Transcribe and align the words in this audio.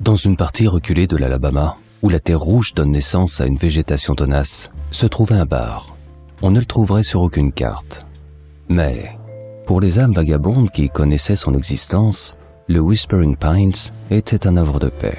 Dans 0.00 0.16
une 0.16 0.36
partie 0.36 0.66
reculée 0.66 1.06
de 1.06 1.18
l'Alabama, 1.18 1.76
où 2.00 2.08
la 2.08 2.20
terre 2.20 2.40
rouge 2.40 2.72
donne 2.72 2.92
naissance 2.92 3.42
à 3.42 3.46
une 3.46 3.58
végétation 3.58 4.14
tenace, 4.14 4.70
se 4.90 5.06
trouvait 5.06 5.34
un 5.34 5.44
bar. 5.44 5.94
On 6.40 6.50
ne 6.50 6.58
le 6.58 6.64
trouverait 6.64 7.02
sur 7.02 7.20
aucune 7.20 7.52
carte. 7.52 8.06
Mais, 8.70 9.18
pour 9.66 9.78
les 9.78 9.98
âmes 9.98 10.14
vagabondes 10.14 10.70
qui 10.70 10.88
connaissaient 10.88 11.36
son 11.36 11.52
existence, 11.52 12.34
le 12.66 12.80
Whispering 12.80 13.36
Pines 13.36 13.92
était 14.10 14.46
un 14.46 14.56
havre 14.56 14.78
de 14.78 14.88
paix. 14.88 15.18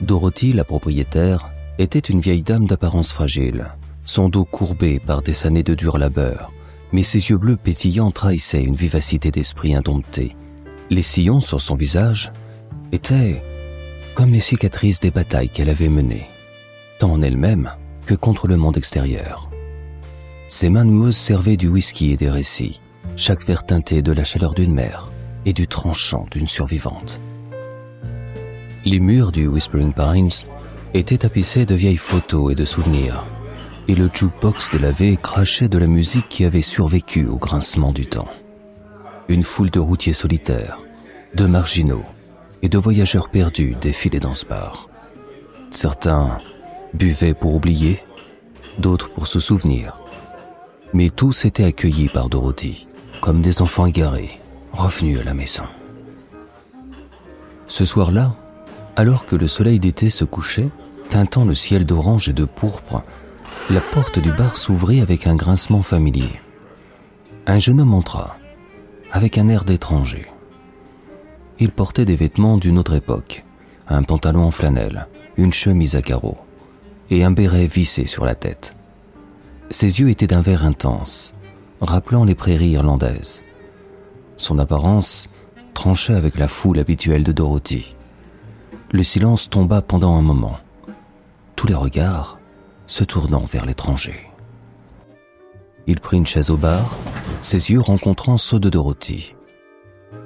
Dorothy, 0.00 0.52
la 0.52 0.64
propriétaire, 0.64 1.50
était 1.78 1.98
une 1.98 2.20
vieille 2.20 2.44
dame 2.44 2.66
d'apparence 2.66 3.10
fragile, 3.10 3.72
son 4.04 4.28
dos 4.28 4.44
courbé 4.44 5.00
par 5.00 5.22
des 5.22 5.46
années 5.46 5.64
de 5.64 5.74
dur 5.74 5.98
labeur, 5.98 6.52
mais 6.92 7.02
ses 7.02 7.30
yeux 7.30 7.38
bleus 7.38 7.56
pétillants 7.56 8.12
trahissaient 8.12 8.62
une 8.62 8.76
vivacité 8.76 9.32
d'esprit 9.32 9.74
indomptée. 9.74 10.36
Les 10.90 11.02
sillons 11.02 11.38
sur 11.38 11.60
son 11.60 11.76
visage 11.76 12.32
étaient 12.90 13.40
comme 14.16 14.32
les 14.32 14.40
cicatrices 14.40 14.98
des 14.98 15.12
batailles 15.12 15.48
qu'elle 15.48 15.70
avait 15.70 15.88
menées, 15.88 16.26
tant 16.98 17.12
en 17.12 17.22
elle-même 17.22 17.70
que 18.06 18.14
contre 18.14 18.48
le 18.48 18.56
monde 18.56 18.76
extérieur. 18.76 19.48
Ses 20.48 20.68
mains 20.68 20.84
noueuses 20.84 21.16
servaient 21.16 21.56
du 21.56 21.68
whisky 21.68 22.10
et 22.10 22.16
des 22.16 22.28
récits, 22.28 22.80
chaque 23.14 23.46
verre 23.46 23.64
teinté 23.64 24.02
de 24.02 24.10
la 24.10 24.24
chaleur 24.24 24.52
d'une 24.52 24.74
mère 24.74 25.12
et 25.46 25.52
du 25.52 25.68
tranchant 25.68 26.26
d'une 26.32 26.48
survivante. 26.48 27.20
Les 28.84 28.98
murs 28.98 29.30
du 29.30 29.46
Whispering 29.46 29.92
Pines 29.92 30.46
étaient 30.92 31.18
tapissés 31.18 31.66
de 31.66 31.76
vieilles 31.76 31.96
photos 31.96 32.50
et 32.50 32.56
de 32.56 32.64
souvenirs, 32.64 33.24
et 33.86 33.94
le 33.94 34.10
jukebox 34.12 34.70
délavé 34.70 35.16
crachait 35.16 35.68
de 35.68 35.78
la 35.78 35.86
musique 35.86 36.28
qui 36.28 36.44
avait 36.44 36.62
survécu 36.62 37.28
au 37.28 37.36
grincement 37.36 37.92
du 37.92 38.06
temps. 38.06 38.28
Une 39.30 39.44
foule 39.44 39.70
de 39.70 39.78
routiers 39.78 40.12
solitaires, 40.12 40.80
de 41.36 41.46
marginaux 41.46 42.02
et 42.62 42.68
de 42.68 42.78
voyageurs 42.78 43.28
perdus 43.28 43.76
défilaient 43.80 44.18
dans 44.18 44.34
ce 44.34 44.44
bar. 44.44 44.88
Certains 45.70 46.38
buvaient 46.94 47.32
pour 47.32 47.54
oublier, 47.54 48.02
d'autres 48.80 49.08
pour 49.08 49.28
se 49.28 49.38
souvenir. 49.38 49.96
Mais 50.92 51.10
tous 51.10 51.44
étaient 51.44 51.62
accueillis 51.62 52.08
par 52.08 52.28
Dorothy, 52.28 52.88
comme 53.20 53.40
des 53.40 53.62
enfants 53.62 53.86
égarés, 53.86 54.40
revenus 54.72 55.20
à 55.20 55.22
la 55.22 55.34
maison. 55.34 55.62
Ce 57.68 57.84
soir-là, 57.84 58.34
alors 58.96 59.26
que 59.26 59.36
le 59.36 59.46
soleil 59.46 59.78
d'été 59.78 60.10
se 60.10 60.24
couchait, 60.24 60.70
teintant 61.08 61.44
le 61.44 61.54
ciel 61.54 61.86
d'orange 61.86 62.28
et 62.28 62.32
de 62.32 62.46
pourpre, 62.46 63.04
la 63.70 63.80
porte 63.80 64.18
du 64.18 64.32
bar 64.32 64.56
s'ouvrit 64.56 65.00
avec 65.00 65.28
un 65.28 65.36
grincement 65.36 65.84
familier. 65.84 66.40
Un 67.46 67.58
jeune 67.58 67.80
homme 67.80 67.94
entra, 67.94 68.39
avec 69.12 69.38
un 69.38 69.48
air 69.48 69.64
d'étranger. 69.64 70.26
Il 71.58 71.70
portait 71.70 72.04
des 72.04 72.16
vêtements 72.16 72.56
d'une 72.56 72.78
autre 72.78 72.94
époque, 72.94 73.44
un 73.88 74.02
pantalon 74.02 74.44
en 74.44 74.50
flanelle, 74.50 75.08
une 75.36 75.52
chemise 75.52 75.96
à 75.96 76.02
carreaux 76.02 76.38
et 77.10 77.24
un 77.24 77.30
béret 77.30 77.66
vissé 77.66 78.06
sur 78.06 78.24
la 78.24 78.34
tête. 78.34 78.74
Ses 79.70 80.00
yeux 80.00 80.10
étaient 80.10 80.26
d'un 80.26 80.40
vert 80.40 80.64
intense, 80.64 81.34
rappelant 81.80 82.24
les 82.24 82.34
prairies 82.34 82.70
irlandaises. 82.70 83.42
Son 84.36 84.58
apparence 84.58 85.28
tranchait 85.74 86.14
avec 86.14 86.38
la 86.38 86.48
foule 86.48 86.78
habituelle 86.78 87.24
de 87.24 87.32
Dorothy. 87.32 87.94
Le 88.92 89.02
silence 89.02 89.50
tomba 89.50 89.82
pendant 89.82 90.14
un 90.14 90.22
moment, 90.22 90.58
tous 91.56 91.66
les 91.66 91.74
regards 91.74 92.38
se 92.86 93.04
tournant 93.04 93.44
vers 93.44 93.66
l'étranger. 93.66 94.28
Il 95.86 96.00
prit 96.00 96.16
une 96.16 96.26
chaise 96.26 96.50
au 96.50 96.56
bar, 96.56 96.96
ses 97.40 97.70
yeux 97.70 97.80
rencontrant 97.80 98.38
ceux 98.38 98.60
de 98.60 98.70
Dorothy. 98.70 99.34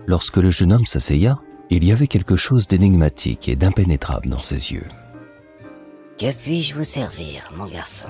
Lorsque 0.07 0.37
le 0.37 0.51
jeune 0.51 0.73
homme 0.73 0.87
s'asseya, 0.87 1.39
il 1.71 1.85
y 1.85 1.93
avait 1.93 2.07
quelque 2.07 2.37
chose 2.37 2.69
d'énigmatique 2.69 3.49
et 3.49 3.57
d'impénétrable 3.57 4.29
dans 4.29 4.41
ses 4.41 4.73
yeux. 4.73 4.87
Que 6.19 6.33
puis-je 6.33 6.75
vous 6.75 6.85
servir, 6.85 7.53
mon 7.57 7.67
garçon? 7.67 8.09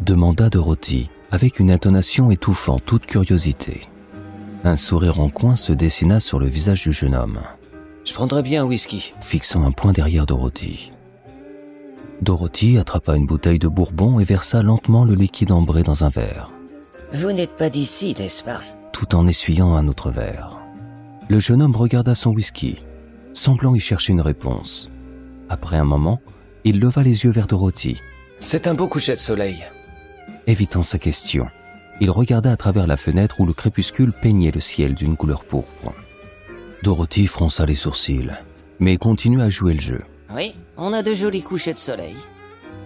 demanda 0.00 0.48
Dorothy, 0.48 1.10
avec 1.30 1.60
une 1.60 1.70
intonation 1.70 2.30
étouffant 2.30 2.78
toute 2.78 3.06
curiosité. 3.06 3.82
Un 4.64 4.76
sourire 4.76 5.20
en 5.20 5.30
coin 5.30 5.56
se 5.56 5.72
dessina 5.72 6.20
sur 6.20 6.38
le 6.38 6.46
visage 6.46 6.82
du 6.84 6.92
jeune 6.92 7.14
homme. 7.14 7.40
Je 8.04 8.14
prendrais 8.14 8.42
bien 8.42 8.62
un 8.62 8.66
whisky. 8.66 9.12
Fixant 9.20 9.64
un 9.64 9.72
point 9.72 9.92
derrière 9.92 10.26
Dorothy. 10.26 10.92
Dorothy 12.22 12.78
attrapa 12.78 13.16
une 13.16 13.26
bouteille 13.26 13.58
de 13.58 13.68
bourbon 13.68 14.20
et 14.20 14.24
versa 14.24 14.62
lentement 14.62 15.04
le 15.04 15.14
liquide 15.14 15.52
ambré 15.52 15.82
dans 15.82 16.04
un 16.04 16.10
verre. 16.10 16.50
Vous 17.12 17.32
n'êtes 17.32 17.56
pas 17.56 17.70
d'ici, 17.70 18.14
n'est-ce 18.16 18.44
pas? 18.44 18.60
Tout 18.92 19.14
en 19.16 19.26
essuyant 19.26 19.74
un 19.74 19.88
autre 19.88 20.10
verre. 20.10 20.60
Le 21.28 21.40
jeune 21.40 21.62
homme 21.62 21.74
regarda 21.74 22.14
son 22.14 22.30
whisky, 22.30 22.82
semblant 23.32 23.74
y 23.74 23.80
chercher 23.80 24.12
une 24.12 24.20
réponse. 24.20 24.88
Après 25.48 25.76
un 25.76 25.84
moment, 25.84 26.20
il 26.64 26.78
leva 26.78 27.02
les 27.02 27.24
yeux 27.24 27.32
vers 27.32 27.46
Dorothy. 27.48 28.00
C'est 28.38 28.66
un 28.66 28.74
beau 28.74 28.86
coucher 28.86 29.14
de 29.14 29.18
soleil. 29.18 29.64
Évitant 30.46 30.82
sa 30.82 30.98
question, 30.98 31.48
il 32.00 32.10
regarda 32.10 32.52
à 32.52 32.56
travers 32.56 32.86
la 32.86 32.96
fenêtre 32.96 33.40
où 33.40 33.46
le 33.46 33.52
crépuscule 33.52 34.12
peignait 34.12 34.52
le 34.52 34.60
ciel 34.60 34.94
d'une 34.94 35.16
couleur 35.16 35.44
pourpre. 35.44 35.92
Dorothy 36.82 37.26
fronça 37.26 37.66
les 37.66 37.74
sourcils, 37.74 38.30
mais 38.78 38.96
continua 38.96 39.44
à 39.44 39.48
jouer 39.50 39.74
le 39.74 39.80
jeu. 39.80 40.02
Oui, 40.34 40.54
on 40.76 40.92
a 40.92 41.02
de 41.02 41.12
jolis 41.12 41.42
couchers 41.42 41.74
de 41.74 41.78
soleil. 41.78 42.16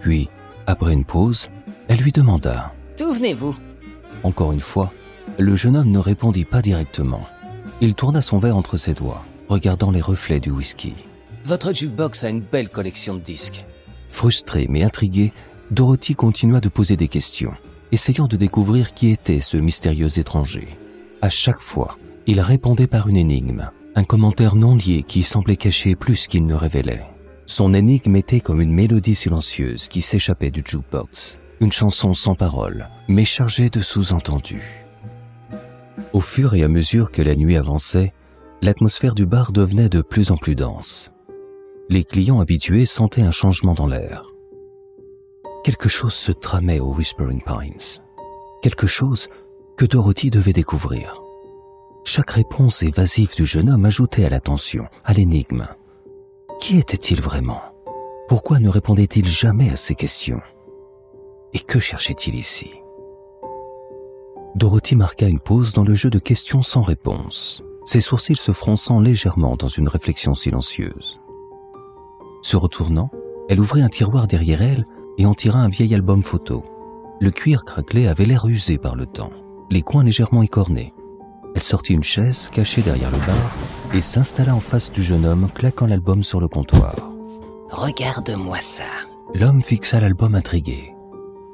Puis, 0.01 0.29
après 0.67 0.93
une 0.93 1.05
pause, 1.05 1.47
elle 1.87 1.99
lui 1.99 2.11
demanda. 2.11 2.73
D'où 2.97 3.13
venez-vous? 3.13 3.55
Encore 4.25 4.53
une 4.53 4.59
fois, 4.59 4.91
le 5.37 5.55
jeune 5.55 5.77
homme 5.77 5.91
ne 5.91 5.99
répondit 5.99 6.45
pas 6.45 6.63
directement. 6.63 7.21
Il 7.79 7.93
tourna 7.93 8.23
son 8.23 8.39
verre 8.39 8.57
entre 8.57 8.75
ses 8.75 8.95
doigts, 8.95 9.23
regardant 9.49 9.91
les 9.91 10.01
reflets 10.01 10.39
du 10.39 10.49
whisky. 10.49 10.95
Votre 11.45 11.71
jukebox 11.71 12.23
a 12.23 12.29
une 12.29 12.41
belle 12.41 12.69
collection 12.69 13.13
de 13.13 13.19
disques. 13.19 13.63
Frustrée 14.09 14.65
mais 14.67 14.81
intriguée, 14.81 15.31
Dorothy 15.69 16.15
continua 16.15 16.59
de 16.59 16.69
poser 16.69 16.97
des 16.97 17.07
questions, 17.07 17.53
essayant 17.91 18.25
de 18.25 18.35
découvrir 18.35 18.95
qui 18.95 19.11
était 19.11 19.41
ce 19.41 19.57
mystérieux 19.57 20.17
étranger. 20.17 20.75
À 21.21 21.29
chaque 21.29 21.61
fois, 21.61 21.95
il 22.25 22.41
répondait 22.41 22.87
par 22.87 23.07
une 23.07 23.17
énigme, 23.17 23.69
un 23.93 24.03
commentaire 24.03 24.55
non 24.55 24.75
lié 24.75 25.03
qui 25.07 25.21
semblait 25.21 25.55
cacher 25.55 25.95
plus 25.95 26.27
qu'il 26.27 26.47
ne 26.47 26.55
révélait. 26.55 27.05
Son 27.45 27.75
énigme 27.75 28.15
était 28.15 28.39
comme 28.39 28.59
une 28.59 28.73
mélodie 28.73 29.13
silencieuse 29.13 29.87
qui 29.87 30.01
s'échappait 30.01 30.49
du 30.49 30.63
jukebox, 30.65 31.37
une 31.59 31.71
chanson 31.71 32.13
sans 32.13 32.35
parole, 32.35 32.87
mais 33.07 33.25
chargée 33.25 33.69
de 33.69 33.81
sous-entendus. 33.81 34.85
Au 36.13 36.19
fur 36.19 36.53
et 36.53 36.63
à 36.63 36.67
mesure 36.67 37.11
que 37.11 37.21
la 37.21 37.35
nuit 37.35 37.57
avançait, 37.57 38.13
l'atmosphère 38.61 39.15
du 39.15 39.25
bar 39.25 39.51
devenait 39.51 39.89
de 39.89 40.01
plus 40.01 40.31
en 40.31 40.37
plus 40.37 40.55
dense. 40.55 41.11
Les 41.89 42.03
clients 42.03 42.39
habitués 42.39 42.85
sentaient 42.85 43.21
un 43.21 43.31
changement 43.31 43.73
dans 43.73 43.87
l'air. 43.87 44.25
Quelque 45.63 45.89
chose 45.89 46.13
se 46.13 46.31
tramait 46.31 46.79
au 46.79 46.93
Whispering 46.93 47.41
Pines. 47.41 48.01
Quelque 48.61 48.87
chose 48.87 49.29
que 49.77 49.85
Dorothy 49.85 50.29
devait 50.29 50.53
découvrir. 50.53 51.21
Chaque 52.03 52.31
réponse 52.31 52.83
évasive 52.83 53.35
du 53.35 53.45
jeune 53.45 53.69
homme 53.69 53.85
ajoutait 53.85 54.25
à 54.25 54.29
la 54.29 54.39
tension, 54.39 54.85
à 55.03 55.13
l'énigme. 55.13 55.67
Qui 56.59 56.77
était-il 56.77 57.19
vraiment? 57.19 57.61
Pourquoi 58.27 58.59
ne 58.59 58.69
répondait-il 58.69 59.27
jamais 59.27 59.69
à 59.69 59.75
ces 59.75 59.95
questions? 59.95 60.41
Et 61.55 61.59
que 61.59 61.79
cherchait-il 61.79 62.35
ici? 62.35 62.69
Dorothy 64.55 64.97
marqua 64.97 65.27
une 65.27 65.39
pause 65.39 65.71
dans 65.71 65.85
le 65.85 65.95
jeu 65.95 66.09
de 66.09 66.19
questions 66.19 66.61
sans 66.61 66.81
réponse, 66.81 67.63
ses 67.85 68.01
sourcils 68.01 68.35
se 68.35 68.51
fronçant 68.51 68.99
légèrement 68.99 69.55
dans 69.55 69.69
une 69.69 69.87
réflexion 69.87 70.35
silencieuse. 70.35 71.21
Se 72.41 72.57
retournant, 72.57 73.09
elle 73.47 73.61
ouvrit 73.61 73.81
un 73.81 73.89
tiroir 73.89 74.27
derrière 74.27 74.61
elle 74.61 74.85
et 75.17 75.25
en 75.25 75.33
tira 75.33 75.59
un 75.59 75.69
vieil 75.69 75.95
album 75.95 76.23
photo. 76.23 76.63
Le 77.21 77.31
cuir 77.31 77.63
craquelé 77.63 78.07
avait 78.07 78.25
l'air 78.25 78.45
usé 78.47 78.77
par 78.77 78.97
le 78.97 79.05
temps, 79.05 79.31
les 79.71 79.81
coins 79.81 80.03
légèrement 80.03 80.43
écornés. 80.43 80.93
Elle 81.55 81.63
sortit 81.63 81.93
une 81.93 82.03
chaise 82.03 82.49
cachée 82.51 82.81
derrière 82.81 83.11
le 83.11 83.19
bar 83.19 83.55
et 83.93 84.01
s'installa 84.01 84.53
en 84.53 84.59
face 84.59 84.91
du 84.91 85.01
jeune 85.01 85.25
homme 85.25 85.47
claquant 85.53 85.85
l'album 85.85 86.21
sur 86.21 86.41
le 86.41 86.49
comptoir. 86.49 87.13
Regarde-moi 87.69 88.57
ça. 88.59 88.83
L'homme 89.33 89.63
fixa 89.63 90.01
l'album 90.01 90.35
intrigué. 90.35 90.94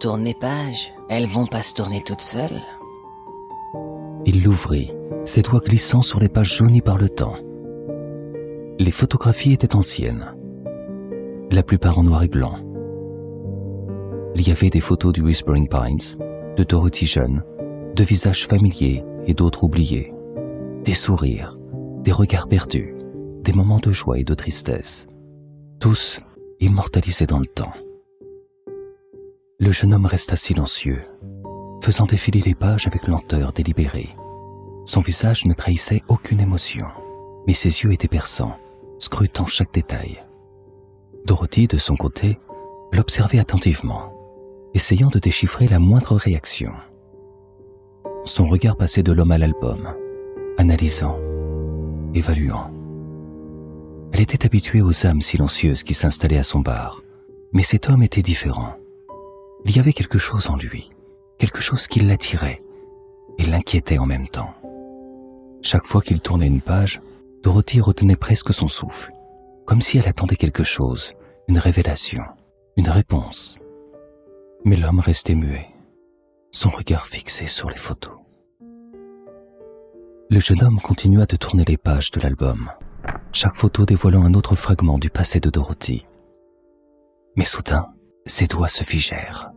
Tournez 0.02 0.34
page, 0.34 0.94
elles 1.10 1.28
vont 1.28 1.46
pas 1.46 1.62
se 1.62 1.76
tourner 1.76 2.02
toutes 2.02 2.22
seules. 2.22 2.60
Il 4.26 4.44
l'ouvrit, 4.44 4.92
ses 5.26 5.44
doigts 5.44 5.60
glissant 5.60 6.02
sur 6.02 6.20
les 6.20 6.28
pages 6.28 6.58
jaunies 6.58 6.82
par 6.82 6.98
le 6.98 7.08
temps. 7.08 7.36
Les 8.80 8.90
photographies 8.90 9.54
étaient 9.54 9.76
anciennes, 9.76 10.34
la 11.52 11.62
plupart 11.62 12.00
en 12.00 12.04
noir 12.04 12.24
et 12.24 12.28
blanc. 12.28 12.56
Il 14.34 14.48
y 14.48 14.50
avait 14.50 14.72
des 14.72 14.82
photos 14.82 15.14
du 15.14 15.22
Whispering 15.22 15.70
Pines, 15.70 16.18
de 16.58 16.64
Dorothy 16.64 17.06
jeune, 17.06 17.44
de 17.96 18.04
visages 18.04 18.48
familiers 18.48 19.04
et 19.28 19.36
d'autres 19.36 19.66
oubliés, 19.66 20.16
des 20.84 20.96
sourires, 20.96 21.60
des 22.00 22.12
regards 22.12 22.48
perdus, 22.48 22.96
des 23.44 23.54
moments 23.54 23.78
de 23.78 23.92
joie 23.92 24.18
et 24.18 24.24
de 24.24 24.34
tristesse, 24.34 25.06
tous 25.80 26.22
immortalisés 26.60 27.28
dans 27.28 27.40
le 27.40 27.46
temps. 27.46 27.74
Le 29.64 29.72
jeune 29.72 29.94
homme 29.94 30.08
resta 30.08 30.36
silencieux, 30.36 31.04
faisant 31.84 32.08
défiler 32.08 32.42
les 32.42 32.56
pages 32.56 32.88
avec 32.88 33.06
lenteur 33.06 33.54
délibérée. 33.54 34.10
Son 34.86 35.02
visage 35.02 35.46
ne 35.46 35.54
trahissait 35.54 36.02
aucune 36.08 36.40
émotion, 36.40 36.88
mais 37.46 37.54
ses 37.54 37.84
yeux 37.84 37.94
étaient 37.94 38.08
perçants, 38.08 38.58
scrutant 38.98 39.46
chaque 39.46 39.72
détail. 39.72 40.24
Dorothy, 41.28 41.68
de 41.68 41.78
son 41.78 41.96
côté, 41.96 42.40
l'observait 42.92 43.38
attentivement, 43.38 44.12
essayant 44.74 45.10
de 45.10 45.20
déchiffrer 45.20 45.68
la 45.68 45.78
moindre 45.78 46.16
réaction. 46.16 46.72
Son 48.26 48.48
regard 48.48 48.78
passait 48.78 49.04
de 49.04 49.12
l'homme 49.12 49.32
à 49.32 49.38
l'album, 49.38 49.94
analysant, 50.58 51.20
évaluant. 52.16 52.72
Elle 54.12 54.22
était 54.22 54.44
habituée 54.44 54.82
aux 54.82 55.06
âmes 55.06 55.22
silencieuses 55.22 55.84
qui 55.84 55.94
s'installaient 55.94 56.40
à 56.40 56.44
son 56.44 56.62
bar, 56.62 57.04
mais 57.54 57.62
cet 57.62 57.92
homme 57.92 58.02
était 58.02 58.24
différent. 58.24 58.81
Il 59.66 59.76
y 59.76 59.80
avait 59.80 59.94
quelque 59.94 60.18
chose 60.18 60.50
en 60.50 60.58
lui, 60.58 60.92
quelque 61.38 61.62
chose 61.62 61.88
qui 61.88 62.00
l'attirait 62.00 62.62
et 63.38 63.44
l'inquiétait 63.44 64.00
en 64.00 64.06
même 64.06 64.28
temps. 64.28 64.54
Chaque 65.62 65.86
fois 65.86 66.02
qu'il 66.02 66.20
tournait 66.20 66.48
une 66.48 66.62
page, 66.62 67.02
Dorothy 67.44 67.80
retenait 67.80 68.16
presque 68.16 68.54
son 68.54 68.68
souffle, 68.68 69.12
comme 69.66 69.82
si 69.82 69.98
elle 69.98 70.08
attendait 70.08 70.36
quelque 70.36 70.64
chose, 70.64 71.14
une 71.48 71.60
révélation, 71.60 72.24
une 72.78 72.90
réponse. 72.90 73.58
Mais 74.66 74.76
l'homme 74.76 75.00
restait 75.00 75.36
muet, 75.36 75.68
son 76.52 76.70
regard 76.70 77.08
fixé 77.08 77.46
sur 77.46 77.70
les 77.70 77.78
photos. 77.78 78.14
Le 80.30 80.40
jeune 80.40 80.64
homme 80.64 80.80
continua 80.80 81.26
de 81.26 81.36
tourner 81.36 81.66
les 81.66 81.78
pages 81.78 82.12
de 82.12 82.22
l'album, 82.22 82.72
chaque 83.34 83.56
photo 83.56 83.86
dévoilant 83.86 84.24
un 84.24 84.34
autre 84.34 84.56
fragment 84.56 84.98
du 84.98 85.10
passé 85.10 85.40
de 85.40 85.50
Dorothy. 85.50 86.06
Mais 87.36 87.44
soudain, 87.46 87.88
ses 88.26 88.48
doigts 88.48 88.68
se 88.68 88.84
figèrent. 88.84 89.51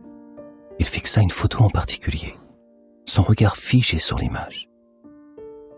Il 0.79 0.85
fixa 0.85 1.21
une 1.21 1.29
photo 1.29 1.63
en 1.63 1.69
particulier, 1.69 2.35
son 3.05 3.23
regard 3.23 3.55
figé 3.55 3.97
sur 3.97 4.17
l'image. 4.17 4.69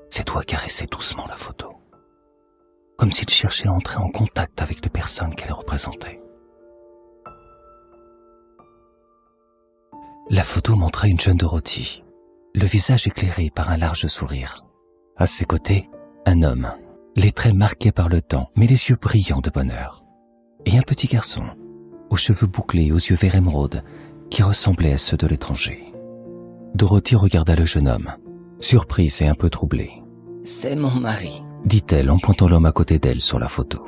Ses 0.09 0.23
doigts 0.23 0.44
caressaient 0.44 0.88
doucement 0.88 1.27
la 1.27 1.35
photo, 1.35 1.73
comme 2.97 3.11
s'il 3.11 3.29
cherchait 3.29 3.67
à 3.67 3.73
entrer 3.73 3.97
en 3.97 4.09
contact 4.09 4.61
avec 4.61 4.83
les 4.83 4.89
personnes 4.89 5.35
qu'elle 5.35 5.53
représentait. 5.53 6.19
La 10.29 10.44
photo 10.44 10.75
montrait 10.75 11.09
une 11.09 11.19
jeune 11.19 11.38
Dorothy, 11.38 12.03
le 12.55 12.65
visage 12.65 13.07
éclairé 13.07 13.50
par 13.53 13.69
un 13.69 13.77
large 13.77 14.07
sourire. 14.07 14.65
À 15.15 15.27
ses 15.27 15.45
côtés, 15.45 15.89
un 16.25 16.41
homme, 16.41 16.73
les 17.15 17.31
traits 17.31 17.53
marqués 17.53 17.91
par 17.91 18.09
le 18.09 18.21
temps, 18.21 18.50
mais 18.55 18.67
les 18.67 18.89
yeux 18.89 18.97
brillants 19.00 19.41
de 19.41 19.50
bonheur. 19.50 20.03
Et 20.65 20.77
un 20.77 20.81
petit 20.81 21.07
garçon, 21.07 21.43
aux 22.09 22.17
cheveux 22.17 22.47
bouclés, 22.47 22.91
aux 22.91 22.97
yeux 22.97 23.15
vert 23.15 23.35
émeraude, 23.35 23.83
qui 24.29 24.44
ressemblait 24.44 24.94
à 24.94 24.97
ceux 24.97 25.18
de 25.18 25.27
l'étranger. 25.27 25.94
Dorothy 26.75 27.15
regarda 27.15 27.56
le 27.56 27.65
jeune 27.65 27.88
homme, 27.88 28.12
surprise 28.59 29.21
et 29.21 29.27
un 29.27 29.35
peu 29.35 29.50
troublée. 29.50 29.91
C'est 30.44 30.75
mon 30.75 30.91
mari. 30.91 31.44
Dit-elle 31.65 32.09
en 32.09 32.19
pointant 32.19 32.47
l'homme 32.47 32.65
à 32.65 32.71
côté 32.71 33.00
d'elle 33.00 33.21
sur 33.21 33.39
la 33.39 33.47
photo. 33.47 33.85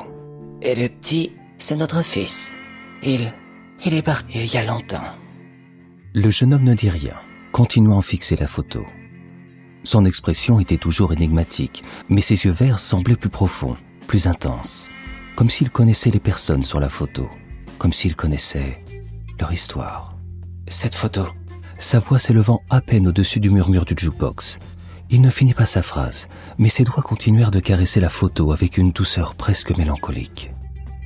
Et 0.61 0.75
le 0.75 0.89
petit, 0.89 1.31
c'est 1.57 1.77
notre 1.77 2.03
fils. 2.03 2.51
Il... 3.03 3.31
il 3.85 3.93
est 3.93 4.01
parti 4.01 4.31
il 4.35 4.53
y 4.53 4.57
a 4.57 4.65
longtemps. 4.65 4.97
Le 6.13 6.29
jeune 6.29 6.53
homme 6.53 6.63
ne 6.63 6.73
dit 6.73 6.89
rien, 6.89 7.15
continuant 7.51 7.99
à 7.99 8.01
fixer 8.01 8.35
la 8.35 8.47
photo. 8.47 8.85
Son 9.83 10.03
expression 10.05 10.59
était 10.59 10.77
toujours 10.77 11.13
énigmatique, 11.13 11.83
mais 12.09 12.21
ses 12.21 12.45
yeux 12.45 12.51
verts 12.51 12.79
semblaient 12.79 13.15
plus 13.15 13.29
profonds, 13.29 13.77
plus 14.07 14.27
intenses, 14.27 14.89
comme 15.35 15.49
s'il 15.49 15.69
connaissait 15.69 16.11
les 16.11 16.19
personnes 16.19 16.63
sur 16.63 16.79
la 16.79 16.89
photo, 16.89 17.29
comme 17.77 17.93
s'il 17.93 18.15
connaissait 18.15 18.83
leur 19.39 19.53
histoire. 19.53 20.18
Cette 20.69 20.93
photo. 20.93 21.25
Sa 21.79 21.97
voix 21.97 22.19
s'élevant 22.19 22.61
à 22.69 22.79
peine 22.79 23.07
au-dessus 23.07 23.39
du 23.39 23.49
murmure 23.49 23.85
du 23.85 23.95
jukebox. 23.97 24.59
Il 25.09 25.19
ne 25.19 25.31
finit 25.31 25.55
pas 25.55 25.65
sa 25.65 25.81
phrase, 25.81 26.27
mais 26.59 26.69
ses 26.69 26.83
doigts 26.83 27.01
continuèrent 27.01 27.49
de 27.49 27.59
caresser 27.59 27.99
la 27.99 28.09
photo 28.09 28.51
avec 28.51 28.77
une 28.77 28.91
douceur 28.91 29.33
presque 29.33 29.75
mélancolique. 29.75 30.51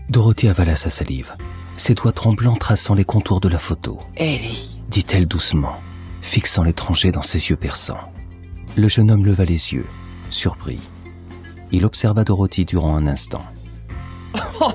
Dorothy 0.09 0.49
avala 0.49 0.75
sa 0.75 0.89
salive, 0.89 1.33
ses 1.77 1.95
doigts 1.95 2.11
tremblants 2.11 2.57
traçant 2.57 2.93
les 2.93 3.05
contours 3.05 3.39
de 3.39 3.47
la 3.47 3.57
photo. 3.57 4.01
Ellie 4.17 4.81
dit-elle 4.89 5.27
doucement, 5.27 5.77
fixant 6.21 6.63
l'étranger 6.63 7.11
dans 7.11 7.21
ses 7.21 7.49
yeux 7.49 7.55
perçants. 7.55 8.11
Le 8.75 8.89
jeune 8.89 9.09
homme 9.09 9.25
leva 9.25 9.45
les 9.45 9.71
yeux, 9.73 9.87
surpris. 10.29 10.81
Il 11.71 11.85
observa 11.85 12.25
Dorothy 12.25 12.65
durant 12.65 12.97
un 12.97 13.07
instant. 13.07 13.43
Oh, 14.59 14.71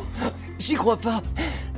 j'y 0.58 0.75
crois 0.75 0.99
pas. 0.99 1.23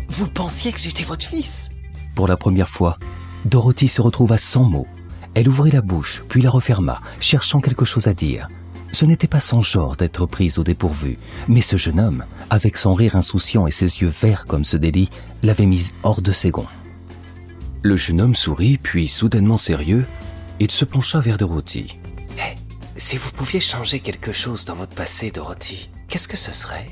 Vous 0.08 0.28
pensiez 0.28 0.72
que 0.72 0.78
j'étais 0.78 1.02
votre 1.02 1.24
fils? 1.26 1.79
Pour 2.14 2.28
la 2.28 2.36
première 2.36 2.68
fois, 2.68 2.98
Dorothy 3.44 3.88
se 3.88 4.02
retrouva 4.02 4.38
sans 4.38 4.64
mots. 4.64 4.86
Elle 5.34 5.48
ouvrit 5.48 5.70
la 5.70 5.80
bouche, 5.80 6.22
puis 6.28 6.42
la 6.42 6.50
referma, 6.50 7.00
cherchant 7.20 7.60
quelque 7.60 7.84
chose 7.84 8.08
à 8.08 8.14
dire. 8.14 8.48
Ce 8.92 9.04
n'était 9.04 9.28
pas 9.28 9.40
son 9.40 9.62
genre 9.62 9.96
d'être 9.96 10.26
prise 10.26 10.58
au 10.58 10.64
dépourvu, 10.64 11.18
mais 11.48 11.60
ce 11.60 11.76
jeune 11.76 12.00
homme, 12.00 12.24
avec 12.50 12.76
son 12.76 12.94
rire 12.94 13.16
insouciant 13.16 13.66
et 13.66 13.70
ses 13.70 14.00
yeux 14.00 14.08
verts 14.08 14.46
comme 14.46 14.64
ce 14.64 14.76
délit, 14.76 15.10
l'avait 15.42 15.66
mise 15.66 15.92
hors 16.02 16.22
de 16.22 16.32
ses 16.32 16.50
gonds. 16.50 16.66
Le 17.82 17.96
jeune 17.96 18.20
homme 18.20 18.34
sourit, 18.34 18.78
puis 18.78 19.06
soudainement 19.06 19.56
sérieux, 19.56 20.06
il 20.58 20.70
se 20.70 20.84
pencha 20.84 21.20
vers 21.20 21.38
Dorothy. 21.38 21.98
Hé, 22.36 22.56
si 22.96 23.16
vous 23.16 23.30
pouviez 23.30 23.60
changer 23.60 24.00
quelque 24.00 24.32
chose 24.32 24.64
dans 24.64 24.74
votre 24.74 24.94
passé, 24.94 25.30
Dorothy, 25.30 25.88
qu'est-ce 26.08 26.28
que 26.28 26.36
ce 26.36 26.52
serait? 26.52 26.90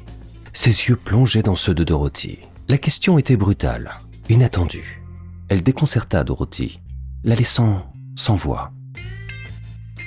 Ses 0.52 0.70
yeux 0.70 0.96
plongeaient 0.96 1.42
dans 1.42 1.56
ceux 1.56 1.74
de 1.74 1.84
Dorothy. 1.84 2.38
La 2.68 2.78
question 2.78 3.18
était 3.18 3.36
brutale, 3.36 3.98
inattendue. 4.28 5.02
Elle 5.48 5.62
déconcerta 5.62 6.24
Dorothy, 6.24 6.80
la 7.24 7.34
laissant 7.34 7.90
sans 8.16 8.36
voix. 8.36 8.72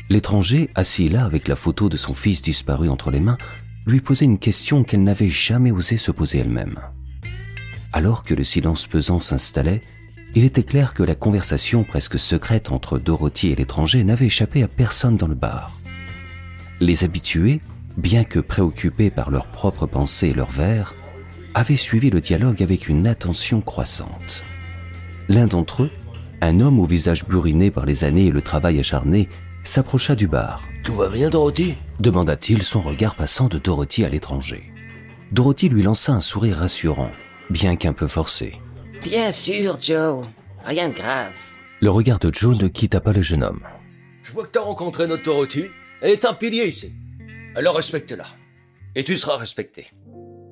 L'étranger, 0.08 0.70
assis 0.76 1.10
là 1.10 1.26
avec 1.26 1.48
la 1.48 1.56
photo 1.56 1.90
de 1.90 1.98
son 1.98 2.14
fils 2.14 2.44
disparu 2.44 2.90
entre 2.90 3.10
les 3.10 3.20
mains, 3.20 3.40
lui 3.88 4.02
posait 4.02 4.26
une 4.26 4.38
question 4.38 4.84
qu'elle 4.84 5.02
n'avait 5.02 5.30
jamais 5.30 5.72
osé 5.72 5.98
se 5.98 6.12
poser 6.12 6.40
elle-même. 6.40 6.80
Alors 7.92 8.24
que 8.24 8.36
le 8.36 8.44
silence 8.44 8.86
pesant 8.86 9.18
s'installait, 9.18 9.82
il 10.36 10.44
était 10.44 10.64
clair 10.64 10.94
que 10.94 11.02
la 11.02 11.16
conversation 11.16 11.84
presque 11.84 12.20
secrète 12.20 12.72
entre 12.72 13.00
Dorothy 13.00 13.50
et 13.50 13.56
l'étranger 13.56 14.04
n'avait 14.04 14.28
échappé 14.28 14.62
à 14.62 14.68
personne 14.68 15.18
dans 15.18 15.28
le 15.28 15.36
bar. 15.36 15.72
Les 16.80 17.04
habitués, 17.04 17.62
bien 17.98 18.24
que 18.24 18.40
préoccupés 18.40 19.10
par 19.10 19.32
leurs 19.32 19.48
propres 19.48 19.88
pensées 19.88 20.28
et 20.28 20.34
leurs 20.34 20.52
verres, 20.52 20.94
avaient 21.56 21.76
suivi 21.76 22.12
le 22.12 22.22
dialogue 22.22 22.62
avec 22.62 22.88
une 22.88 23.08
attention 23.08 23.60
croissante. 23.60 24.44
L'un 25.32 25.48
d'entre 25.48 25.84
eux, 25.84 25.92
un 26.42 26.60
homme 26.60 26.78
au 26.78 26.84
visage 26.84 27.26
buriné 27.26 27.72
par 27.72 27.86
les 27.86 28.04
années 28.04 28.26
et 28.26 28.32
le 28.32 28.42
travail 28.42 28.80
acharné, 28.80 29.30
s'approcha 29.64 30.14
du 30.14 30.28
bar. 30.28 30.62
Tout 30.84 30.94
va 30.94 31.08
bien, 31.08 31.30
Dorothy? 31.30 31.78
demanda-t-il, 32.02 32.62
son 32.62 32.82
regard 32.82 33.16
passant 33.16 33.48
de 33.48 33.58
Dorothy 33.58 34.04
à 34.04 34.10
l'étranger. 34.10 34.74
Dorothy 35.32 35.70
lui 35.70 35.84
lança 35.84 36.12
un 36.12 36.20
sourire 36.20 36.58
rassurant, 36.58 37.12
bien 37.50 37.78
qu'un 37.78 37.94
peu 37.94 38.08
forcé. 38.08 38.56
Bien 39.04 39.32
sûr, 39.32 39.78
Joe. 39.80 40.26
Rien 40.66 40.90
de 40.90 40.96
grave. 40.96 41.34
Le 41.80 41.90
regard 41.90 42.20
de 42.20 42.30
Joe 42.34 42.58
ne 42.58 42.68
quitta 42.68 43.00
pas 43.00 43.14
le 43.14 43.22
jeune 43.22 43.44
homme. 43.44 43.66
Je 44.24 44.34
vois 44.34 44.44
que 44.44 44.52
t'as 44.52 44.60
rencontré 44.60 45.08
notre 45.08 45.24
Dorothy. 45.24 45.68
Elle 46.02 46.12
est 46.12 46.26
un 46.26 46.34
pilier 46.34 46.66
ici. 46.68 46.92
Alors 47.56 47.78
respecte-la. 47.78 48.26
Et 48.96 49.06
tu 49.06 49.16
seras 49.16 49.38
respecté. 49.38 49.88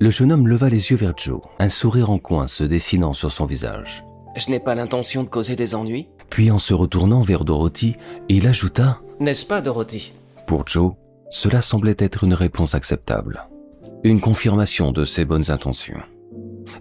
Le 0.00 0.08
jeune 0.08 0.32
homme 0.32 0.48
leva 0.48 0.70
les 0.70 0.90
yeux 0.90 0.96
vers 0.96 1.12
Joe, 1.18 1.42
un 1.58 1.68
sourire 1.68 2.08
en 2.08 2.18
coin 2.18 2.46
se 2.46 2.64
dessinant 2.64 3.12
sur 3.12 3.30
son 3.30 3.44
visage. 3.44 4.04
Je 4.36 4.50
n'ai 4.50 4.60
pas 4.60 4.74
l'intention 4.74 5.24
de 5.24 5.28
causer 5.28 5.56
des 5.56 5.74
ennuis. 5.74 6.08
Puis 6.28 6.50
en 6.50 6.58
se 6.58 6.74
retournant 6.74 7.22
vers 7.22 7.44
Dorothy, 7.44 7.96
il 8.28 8.46
ajouta 8.46 9.00
N'est-ce 9.18 9.44
pas, 9.44 9.60
Dorothy? 9.60 10.12
Pour 10.46 10.66
Joe, 10.66 10.92
cela 11.30 11.62
semblait 11.62 11.96
être 11.98 12.24
une 12.24 12.34
réponse 12.34 12.74
acceptable. 12.74 13.48
Une 14.04 14.20
confirmation 14.20 14.92
de 14.92 15.04
ses 15.04 15.24
bonnes 15.24 15.50
intentions. 15.50 16.00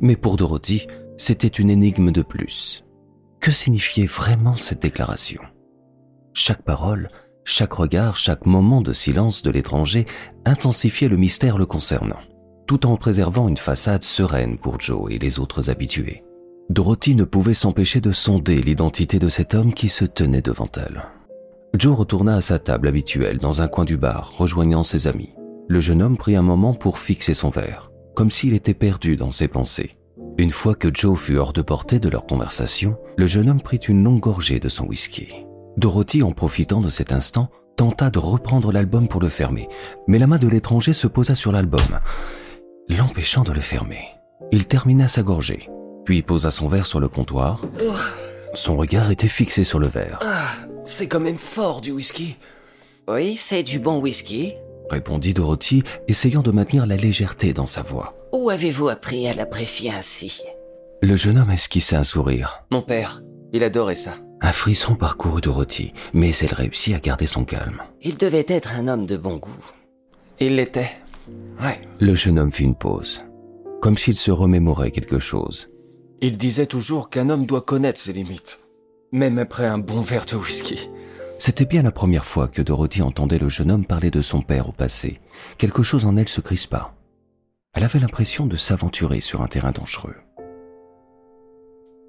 Mais 0.01 0.15
pour 0.15 0.37
Dorothy, 0.37 0.87
c'était 1.17 1.47
une 1.47 1.69
énigme 1.69 2.11
de 2.11 2.21
plus. 2.21 2.85
Que 3.39 3.51
signifiait 3.51 4.05
vraiment 4.05 4.55
cette 4.55 4.81
déclaration? 4.81 5.41
Chaque 6.33 6.61
parole, 6.61 7.09
chaque 7.43 7.73
regard, 7.73 8.15
chaque 8.15 8.45
moment 8.45 8.81
de 8.81 8.93
silence 8.93 9.41
de 9.41 9.49
l'étranger 9.49 10.05
intensifiait 10.45 11.07
le 11.07 11.17
mystère 11.17 11.57
le 11.57 11.65
concernant, 11.65 12.19
tout 12.67 12.85
en 12.85 12.95
préservant 12.95 13.47
une 13.47 13.57
façade 13.57 14.03
sereine 14.03 14.57
pour 14.57 14.79
Joe 14.79 15.11
et 15.11 15.17
les 15.17 15.39
autres 15.39 15.69
habitués. 15.69 16.23
Dorothy 16.69 17.15
ne 17.15 17.23
pouvait 17.23 17.55
s'empêcher 17.55 17.99
de 17.99 18.11
sonder 18.11 18.61
l'identité 18.61 19.17
de 19.17 19.27
cet 19.27 19.55
homme 19.55 19.73
qui 19.73 19.89
se 19.89 20.05
tenait 20.05 20.43
devant 20.43 20.69
elle. 20.77 21.03
Joe 21.73 21.97
retourna 21.97 22.35
à 22.35 22.41
sa 22.41 22.59
table 22.59 22.87
habituelle 22.87 23.39
dans 23.39 23.63
un 23.63 23.67
coin 23.67 23.85
du 23.85 23.97
bar, 23.97 24.33
rejoignant 24.37 24.83
ses 24.83 25.07
amis. 25.07 25.33
Le 25.67 25.79
jeune 25.79 26.03
homme 26.03 26.17
prit 26.17 26.35
un 26.35 26.43
moment 26.43 26.75
pour 26.75 26.99
fixer 26.99 27.33
son 27.33 27.49
verre, 27.49 27.91
comme 28.15 28.29
s'il 28.29 28.53
était 28.53 28.75
perdu 28.75 29.17
dans 29.17 29.31
ses 29.31 29.47
pensées. 29.47 29.97
Une 30.37 30.51
fois 30.51 30.75
que 30.75 30.89
Joe 30.93 31.17
fut 31.19 31.37
hors 31.37 31.53
de 31.53 31.63
portée 31.63 31.99
de 31.99 32.07
leur 32.07 32.27
conversation, 32.27 32.97
le 33.17 33.25
jeune 33.25 33.49
homme 33.49 33.61
prit 33.61 33.77
une 33.77 34.03
longue 34.03 34.19
gorgée 34.19 34.59
de 34.59 34.69
son 34.69 34.85
whisky. 34.85 35.27
Dorothy, 35.77 36.21
en 36.21 36.33
profitant 36.33 36.81
de 36.81 36.89
cet 36.89 37.11
instant, 37.11 37.49
tenta 37.77 38.11
de 38.11 38.19
reprendre 38.19 38.71
l'album 38.71 39.07
pour 39.07 39.21
le 39.21 39.29
fermer, 39.29 39.67
mais 40.07 40.19
la 40.19 40.27
main 40.27 40.37
de 40.37 40.47
l'étranger 40.47 40.93
se 40.93 41.07
posa 41.07 41.33
sur 41.33 41.51
l'album, 41.51 41.99
l'empêchant 42.89 43.43
de 43.43 43.53
le 43.53 43.61
fermer. 43.61 44.03
Il 44.51 44.67
termina 44.67 45.07
sa 45.07 45.23
gorgée, 45.23 45.69
puis 46.09 46.23
posa 46.23 46.49
son 46.49 46.67
verre 46.67 46.87
sur 46.87 46.99
le 46.99 47.07
comptoir. 47.07 47.61
Son 48.55 48.75
regard 48.77 49.11
était 49.11 49.27
fixé 49.27 49.63
sur 49.63 49.77
le 49.77 49.87
verre. 49.87 50.17
Ah, 50.23 50.47
c'est 50.81 51.07
quand 51.07 51.19
même 51.19 51.37
fort 51.37 51.81
du 51.81 51.91
whisky. 51.91 52.35
Oui, 53.07 53.35
c'est 53.35 53.61
du 53.61 53.77
bon 53.77 53.99
whisky. 53.99 54.55
répondit 54.89 55.35
Dorothy, 55.35 55.83
essayant 56.07 56.41
de 56.41 56.49
maintenir 56.49 56.87
la 56.87 56.95
légèreté 56.95 57.53
dans 57.53 57.67
sa 57.67 57.83
voix. 57.83 58.15
Où 58.33 58.49
avez-vous 58.49 58.89
appris 58.89 59.27
à 59.27 59.35
l'apprécier 59.35 59.91
ainsi? 59.91 60.41
Le 61.03 61.15
jeune 61.15 61.37
homme 61.37 61.51
esquissa 61.51 61.99
un 61.99 62.03
sourire. 62.03 62.63
Mon 62.71 62.81
père, 62.81 63.21
il 63.53 63.63
adorait 63.63 63.93
ça. 63.93 64.15
Un 64.41 64.51
frisson 64.51 64.95
parcourut 64.95 65.41
Dorothy, 65.41 65.93
mais 66.13 66.35
elle 66.37 66.55
réussit 66.55 66.95
à 66.95 66.99
garder 66.99 67.27
son 67.27 67.45
calme. 67.45 67.83
Il 68.01 68.17
devait 68.17 68.45
être 68.47 68.73
un 68.73 68.87
homme 68.87 69.05
de 69.05 69.15
bon 69.15 69.37
goût. 69.37 69.63
Il 70.39 70.55
l'était. 70.55 70.89
Ouais. 71.61 71.79
Le 71.99 72.15
jeune 72.15 72.39
homme 72.39 72.51
fit 72.51 72.63
une 72.63 72.73
pause, 72.73 73.23
comme 73.79 73.95
s'il 73.95 74.15
se 74.15 74.31
remémorait 74.31 74.89
quelque 74.89 75.19
chose. 75.19 75.69
Il 76.21 76.37
disait 76.37 76.65
toujours 76.65 77.09
qu'un 77.09 77.29
homme 77.29 77.45
doit 77.45 77.61
connaître 77.61 77.99
ses 77.99 78.11
limites, 78.11 78.59
même 79.11 79.39
après 79.39 79.65
un 79.65 79.77
bon 79.77 80.01
verre 80.01 80.25
de 80.25 80.35
whisky. 80.35 80.89
C'était 81.37 81.65
bien 81.65 81.83
la 81.83 81.91
première 81.91 82.25
fois 82.25 82.49
que 82.49 82.61
Dorothy 82.61 83.01
entendait 83.01 83.39
le 83.39 83.47
jeune 83.47 83.71
homme 83.71 83.85
parler 83.85 84.11
de 84.11 84.21
son 84.21 84.41
père 84.41 84.67
au 84.67 84.73
passé. 84.73 85.21
Quelque 85.57 85.83
chose 85.83 86.05
en 86.05 86.17
elle 86.17 86.27
se 86.27 86.41
crispa. 86.41 86.93
Elle 87.73 87.85
avait 87.85 87.99
l'impression 87.99 88.45
de 88.45 88.57
s'aventurer 88.57 89.21
sur 89.21 89.41
un 89.41 89.47
terrain 89.47 89.71
dangereux. 89.71 90.15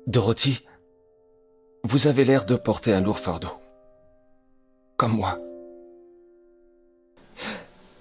Dorothy, 0.08 0.64
vous 1.84 2.08
avez 2.08 2.24
l'air 2.24 2.44
de 2.44 2.56
porter 2.56 2.92
un 2.92 3.00
lourd 3.00 3.20
fardeau. 3.20 3.52
Comme 4.96 5.12
moi. 5.12 5.38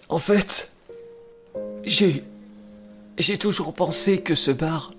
En 0.10 0.18
fait, 0.18 0.72
j'ai... 1.84 2.24
J'ai 3.20 3.38
toujours 3.38 3.74
pensé 3.74 4.22
que 4.22 4.34
ce 4.34 4.50
bar, 4.50 4.94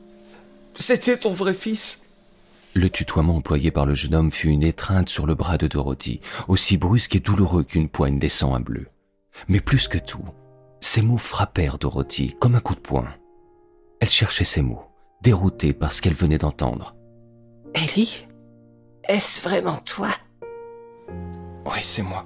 c'était 0.74 1.18
ton 1.18 1.32
vrai 1.32 1.54
fils. 1.54 2.02
Le 2.74 2.88
tutoiement 2.88 3.36
employé 3.36 3.70
par 3.70 3.84
le 3.84 3.94
jeune 3.94 4.14
homme 4.14 4.30
fut 4.30 4.48
une 4.48 4.62
étreinte 4.62 5.08
sur 5.08 5.26
le 5.26 5.34
bras 5.34 5.58
de 5.58 5.66
Dorothy, 5.66 6.20
aussi 6.46 6.76
brusque 6.76 7.16
et 7.16 7.20
douloureux 7.20 7.64
qu'une 7.64 7.88
poigne 7.88 8.20
laissant 8.20 8.54
un 8.54 8.60
bleu. 8.60 8.86
Mais 9.48 9.60
plus 9.60 9.88
que 9.88 9.98
tout, 9.98 10.24
ces 10.80 11.02
mots 11.02 11.18
frappèrent 11.18 11.78
Dorothy 11.78 12.36
comme 12.38 12.54
un 12.54 12.60
coup 12.60 12.74
de 12.74 12.80
poing. 12.80 13.08
Elle 14.00 14.08
cherchait 14.08 14.44
ces 14.44 14.62
mots, 14.62 14.84
déroutée 15.22 15.72
par 15.72 15.92
ce 15.92 16.00
qu'elle 16.00 16.14
venait 16.14 16.38
d'entendre. 16.38 16.94
Ellie 17.74 18.26
Est-ce 19.04 19.42
vraiment 19.42 19.76
toi? 19.78 20.10
Oui, 21.66 21.78
c'est 21.82 22.02
moi. 22.02 22.24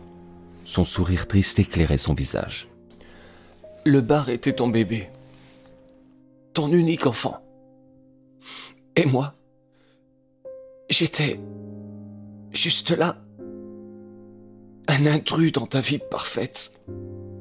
Son 0.64 0.84
sourire 0.84 1.26
triste 1.26 1.58
éclairait 1.58 1.98
son 1.98 2.14
visage. 2.14 2.68
Le 3.84 4.00
bar 4.00 4.28
était 4.28 4.54
ton 4.54 4.68
bébé. 4.68 5.10
Ton 6.54 6.72
unique 6.72 7.06
enfant. 7.06 7.43
Et 8.96 9.06
moi, 9.06 9.34
j'étais 10.88 11.40
juste 12.52 12.90
là. 12.92 13.16
Un 14.88 15.06
intrus 15.06 15.52
dans 15.52 15.66
ta 15.66 15.80
vie 15.80 15.98
parfaite. 16.10 16.80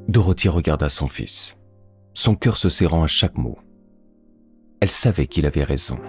Dorothy 0.08 0.50
regarda 0.50 0.90
son 0.90 1.08
fils, 1.08 1.56
son 2.14 2.36
cœur 2.36 2.58
se 2.58 2.70
serrant 2.70 3.04
à 3.04 3.08
chaque 3.08 3.38
mot. 3.38 3.58
Elle 4.80 4.92
savait 4.92 5.28
qu'il 5.28 5.46
avait 5.46 5.64
raison. 5.64 6.00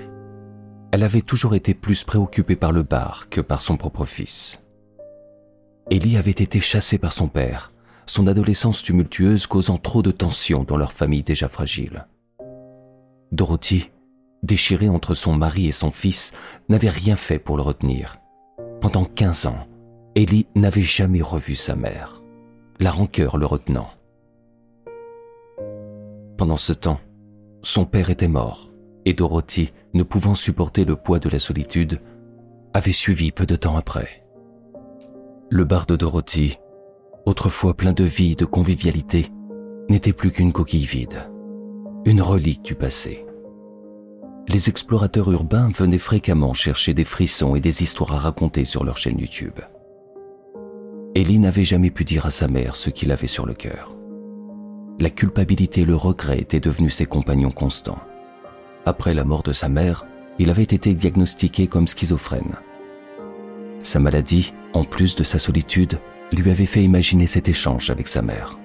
Elle 0.93 1.03
avait 1.03 1.23
toujours 1.23 1.55
été 1.55 1.75
plus 1.75 2.05
préoccupée 2.05 2.57
par 2.57 2.73
le 2.73 2.83
bar 2.83 3.29
que 3.29 3.41
par 3.41 3.61
son 3.61 3.77
propre 3.77 4.05
fils. 4.05 4.61
Ellie 5.91 6.17
avait 6.17 6.31
été 6.31 6.61
chassée 6.61 6.99
par 6.99 7.13
son 7.13 7.29
père, 7.29 7.73
son 8.07 8.27
adolescence 8.27 8.83
tumultueuse 8.83 9.47
causant 9.47 9.79
trop 9.79 10.03
de 10.03 10.11
tensions 10.11 10.65
dans 10.65 10.77
leur 10.77 10.93
famille 10.93 11.23
déjà 11.23 11.49
fragile. 11.49 12.07
Dorothy, 13.33 13.91
déchirée 14.45 14.89
entre 14.89 15.15
son 15.15 15.35
mari 15.35 15.67
et 15.67 15.73
son 15.73 15.91
fils, 15.91 16.33
n'avait 16.69 16.89
rien 16.89 17.17
fait 17.17 17.39
pour 17.39 17.57
le 17.57 17.63
retenir. 17.63 18.19
Pendant 18.81 19.05
15 19.05 19.47
ans, 19.47 19.67
Ellie 20.15 20.47
n'avait 20.55 20.83
jamais 20.83 21.23
revu 21.23 21.55
sa 21.55 21.75
mère, 21.75 22.23
la 22.81 22.91
rancœur 22.91 23.37
le 23.37 23.47
retenant. 23.47 23.89
Pendant 26.37 26.57
ce 26.57 26.73
temps, 26.73 27.01
son 27.63 27.85
père 27.85 28.11
était 28.11 28.29
mort, 28.29 28.71
et 29.05 29.15
Dorothy, 29.15 29.73
ne 29.95 30.03
pouvant 30.03 30.35
supporter 30.35 30.85
le 30.85 30.97
poids 30.97 31.19
de 31.19 31.29
la 31.29 31.39
solitude, 31.39 32.01
avait 32.73 32.93
suivi 32.93 33.33
peu 33.33 33.47
de 33.47 33.57
temps 33.57 33.77
après. 33.77 34.25
Le 35.51 35.65
bar 35.65 35.87
de 35.87 35.97
Dorothy 35.97 36.59
autrefois 37.27 37.75
plein 37.75 37.93
de 37.93 38.05
vie 38.05 38.33
et 38.33 38.37
de 38.37 38.45
convivialité, 38.45 39.27
n'était 39.89 40.13
plus 40.13 40.31
qu'une 40.31 40.53
coquille 40.53 40.85
vide, 40.85 41.29
une 42.05 42.23
relique 42.23 42.63
du 42.63 42.75
passé. 42.75 43.25
Les 44.49 44.69
explorateurs 44.69 45.31
urbains 45.33 45.71
venaient 45.71 45.99
fréquemment 45.99 46.53
chercher 46.53 46.95
des 46.95 47.05
frissons 47.05 47.57
et 47.57 47.61
des 47.61 47.83
histoires 47.83 48.13
à 48.13 48.19
raconter 48.19 48.65
sur 48.65 48.85
leur 48.85 48.97
chaîne 48.97 49.19
YouTube. 49.19 49.59
Ellie 51.15 51.39
n'avait 51.39 51.65
jamais 51.65 51.91
pu 51.91 52.05
dire 52.05 52.27
à 52.27 52.31
sa 52.31 52.49
mère 52.49 52.77
ce 52.77 52.91
qu'il 52.91 53.11
avait 53.11 53.27
sur 53.27 53.47
le 53.47 53.55
cœur. 53.55 53.97
La 54.99 55.11
culpabilité 55.11 55.81
et 55.83 55.85
le 55.85 55.97
regret 55.97 56.39
étaient 56.39 56.61
devenus 56.61 56.95
ses 56.95 57.07
compagnons 57.07 57.51
constants. 57.51 58.01
Après 58.87 59.15
la 59.15 59.25
mort 59.25 59.43
de 59.43 59.53
sa 59.53 59.69
mère, 59.69 60.05
il 60.39 60.51
avait 60.51 60.63
été 60.63 60.95
diagnostiqué 60.95 61.67
comme 61.67 61.87
schizophrène. 61.87 62.57
Sa 63.81 63.99
maladie, 63.99 64.53
en 64.73 64.85
plus 64.85 65.15
de 65.15 65.25
sa 65.25 65.39
solitude, 65.39 65.99
lui 66.33 66.51
avait 66.51 66.67
fait 66.67 66.83
imaginer 66.83 67.27
cet 67.27 67.49
échange 67.49 67.91
avec 67.91 68.09
sa 68.09 68.23
mère. 68.23 68.59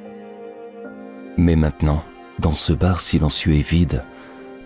Mais 1.38 1.56
maintenant, 1.56 2.04
dans 2.40 2.52
ce 2.52 2.74
bar 2.74 3.00
silencieux 3.00 3.54
et 3.54 3.62
vide, 3.62 4.02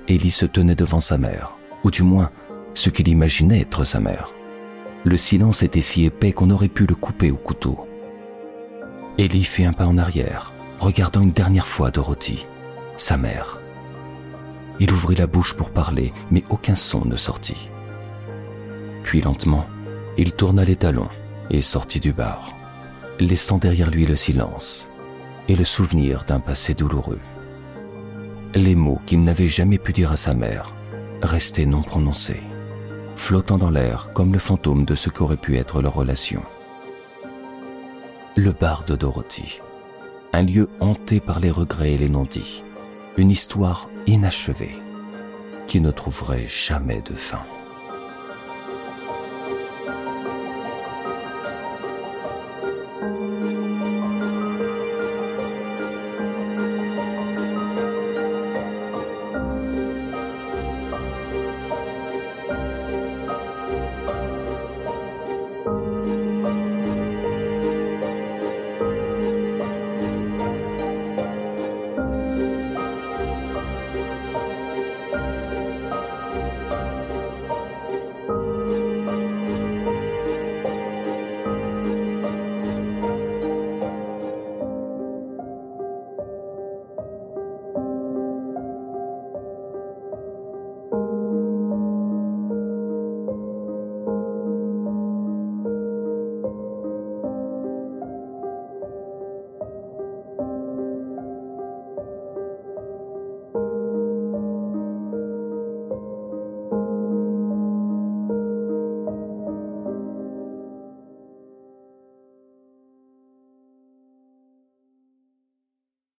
Ellie 0.08 0.32
se 0.32 0.46
tenait 0.46 0.76
devant 0.76 1.00
sa 1.00 1.18
mère, 1.18 1.56
ou 1.84 1.92
du 1.92 2.04
moins 2.04 2.30
ce 2.74 2.90
qu'il 2.90 3.08
imaginait 3.08 3.62
être 3.62 3.84
sa 3.84 4.00
mère. 4.00 4.34
Le 5.04 5.18
silence 5.18 5.64
était 5.64 5.82
si 5.82 6.06
épais 6.06 6.32
qu'on 6.32 6.50
aurait 6.50 6.68
pu 6.68 6.86
le 6.86 6.96
couper 6.96 7.32
au 7.32 7.36
couteau. 7.36 7.88
Ellie 9.18 9.44
fit 9.44 9.66
un 9.66 9.74
pas 9.74 9.86
en 9.86 9.98
arrière, 9.98 10.52
regardant 10.80 11.22
une 11.22 11.32
dernière 11.32 11.68
fois 11.68 11.92
Dorothy, 11.92 12.48
sa 12.98 13.18
mère. 13.18 13.60
Il 14.80 14.92
ouvrit 14.92 15.16
la 15.16 15.28
bouche 15.28 15.54
pour 15.54 15.70
parler, 15.70 16.14
mais 16.32 16.44
aucun 16.50 16.76
son 16.76 17.06
ne 17.06 17.16
sortit. 17.16 17.70
Puis 19.04 19.22
lentement, 19.22 19.66
il 20.18 20.34
tourna 20.34 20.64
les 20.66 20.76
talons 20.76 21.10
et 21.50 21.62
sortit 21.62 22.00
du 22.00 22.14
bar 22.14 22.54
laissant 23.20 23.58
derrière 23.58 23.90
lui 23.90 24.06
le 24.06 24.16
silence 24.16 24.88
et 25.48 25.56
le 25.56 25.64
souvenir 25.64 26.24
d'un 26.26 26.40
passé 26.40 26.74
douloureux. 26.74 27.20
Les 28.56 28.76
mots 28.76 29.02
qu'il 29.08 29.24
n'avait 29.24 29.48
jamais 29.48 29.80
pu 29.80 29.94
dire 29.94 30.12
à 30.12 30.16
sa 30.16 30.36
mère 30.36 30.76
restaient 31.24 31.66
non 31.66 31.82
prononcés, 31.82 32.42
flottant 33.16 33.58
dans 33.58 33.72
l'air 33.72 34.12
comme 34.14 34.32
le 34.32 34.38
fantôme 34.38 34.86
de 34.86 34.94
ce 34.94 35.10
qu'aurait 35.10 35.38
pu 35.38 35.58
être 35.58 35.82
leur 35.82 35.96
relation. 35.96 36.44
Le 38.36 38.52
bar 38.52 38.84
de 38.84 38.96
Dorothy, 38.96 39.60
un 40.34 40.44
lieu 40.44 40.70
hanté 40.80 41.20
par 41.20 41.40
les 41.40 41.50
regrets 41.50 41.94
et 41.94 41.98
les 41.98 42.10
non-dits, 42.10 42.64
une 43.18 43.32
histoire 43.32 43.90
inachevée 44.06 44.76
qui 45.66 45.82
ne 45.82 45.90
trouverait 45.90 46.46
jamais 46.46 47.02
de 47.02 47.16
fin. 47.16 47.42